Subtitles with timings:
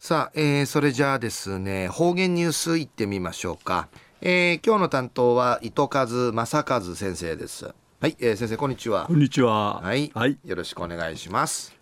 [0.00, 3.88] さあ、えー、それじゃあですね方言ニュースいってみましょうか、
[4.20, 7.74] えー、今日の担当は糸数正和先生です。
[8.00, 9.06] はい、えー、先生こんにちは。
[9.08, 9.80] こんにちは。
[9.80, 11.76] はい、はい、よろしくお願いします。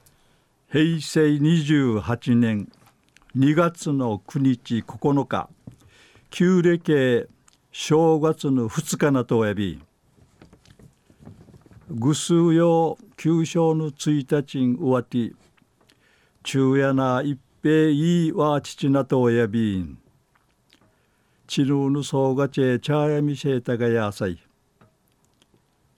[0.73, 2.73] 平成28年
[3.37, 5.51] 2月の9日9日
[6.31, 7.29] 旧暦
[7.71, 9.79] 正月の2日なとおやび
[11.91, 15.35] ぐすうよ旧正の1日に終わって
[16.43, 19.99] 昼夜な一平いいわ父なとおやびん。
[21.49, 24.39] ちるうぬそうがちえちゃやみせたがやさい。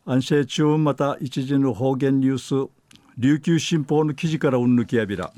[0.07, 2.71] 安政中また一時の方言ニュース
[3.19, 5.31] 琉球新報の記事からうんぬきやびら。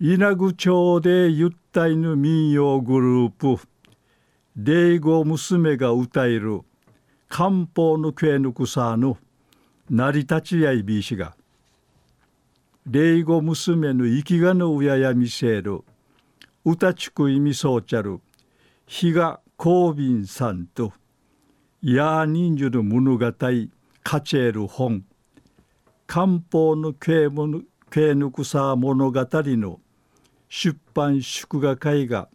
[0.00, 3.62] 稲具町でゆったいぬ民謡グループ
[4.56, 6.62] 霊語娘が歌える
[7.28, 9.16] 漢方のけぬくさぬ
[9.90, 11.34] 成り立ちやいびしが
[12.84, 15.84] 霊語娘の生きがのうややみせる
[16.64, 18.20] 歌ちくいみそうちゃる
[18.86, 20.92] 比嘉公敏さんと。
[21.80, 23.32] やーにんじゅる物語
[24.02, 25.04] かちえる本。
[26.08, 27.28] 漢方のけ
[28.14, 29.80] ぬくさ物語の。
[30.48, 32.28] 出版祝賀会が。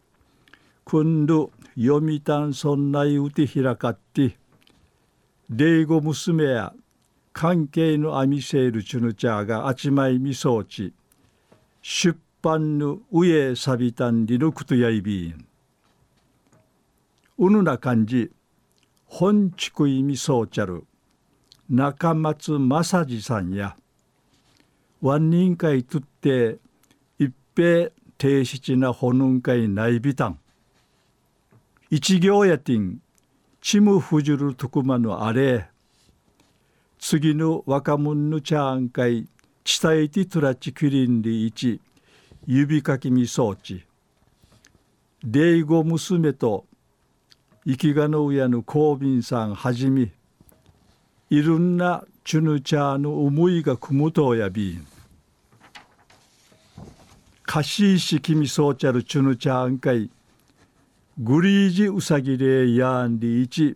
[0.85, 4.37] 今度読みたんそんないうて開かって。
[5.49, 6.73] 霊語娘や
[7.37, 10.91] 関係のアミセールチュヌチャーがあちまいみそうち
[11.83, 15.45] 出版の上さびたんりのくとやいびん
[17.37, 18.31] うぬな感じ
[19.05, 20.85] 本地区いみそうちゃる
[21.69, 23.77] 中松正治さんや。
[24.99, 26.57] ワン人会とって
[27.19, 30.39] 一平低質なほぬんかいないびたん
[31.91, 32.97] 一行やてん
[33.61, 35.69] ちむふじるとくまのあれ。
[36.99, 39.27] 次の若者のチャーン会
[39.63, 41.79] 伝えてトラチキリンリ一
[42.45, 43.83] 指かきみ装置。
[45.23, 46.65] 霊語娘と
[47.65, 50.13] 生きがの親の公民さんはじめ
[51.29, 54.87] いろんなチュヌチャーの思いがくむとやびん
[57.43, 60.09] かしいしきみそうちゃるチュヌチャーン会
[61.17, 63.75] グリージウサギレイヤンリイチ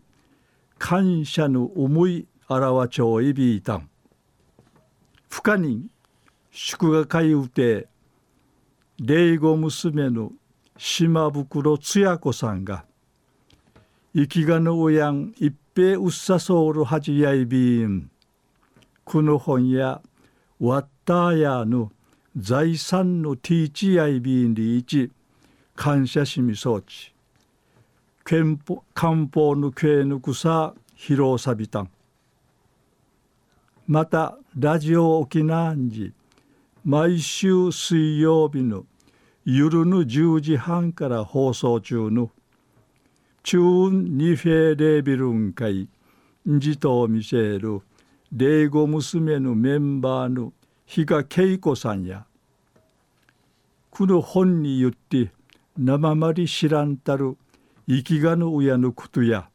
[0.77, 3.89] 感謝の思いあらわちょういびいたん
[5.29, 5.89] 不可人
[6.51, 7.87] 祝賀会うて
[8.99, 10.33] 霊後娘の
[10.77, 12.83] 島袋つや子さんが
[14.13, 18.11] 生きがのおやん一平うっさそうるはじやいびん。
[19.05, 20.01] この本や
[20.59, 21.89] わったやの
[22.35, 25.09] 財産のティーチやいびんりいち
[25.77, 27.13] 感謝しみそうち。
[28.25, 31.89] 憲法のけぬくさ披露さびたん。
[33.87, 36.13] またラジオ沖縄に
[36.85, 38.85] 毎週水曜日の
[39.43, 42.29] 夜の10時半から放送中の
[43.43, 45.87] チューンニフェレービルン会
[46.45, 47.81] じと見せる
[48.31, 50.53] 霊語娘のメンバーの
[50.85, 52.25] 比嘉恵子さんや
[53.89, 55.31] この本に言って
[55.77, 57.35] 生まり知らんたる
[57.87, 59.49] 生きがの親のことや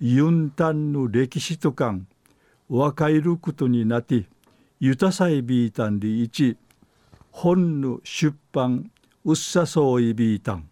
[0.00, 2.06] ユンタンの歴史とかん
[2.74, 4.24] 若いることになって
[4.80, 6.56] ゆたさいびいたんでいち
[7.30, 8.90] 本の出版
[9.24, 10.68] うっさそういびいたん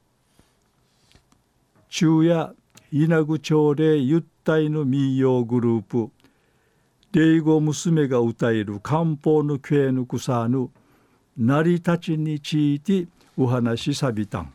[1.90, 2.54] 昼夜
[2.90, 6.10] 稲具町でゆったいの民謡グループ。
[7.12, 10.70] 霊語娘が歌える漢方の系の草の
[11.36, 13.06] 成り立ちについて
[13.36, 14.54] お話しさびたん。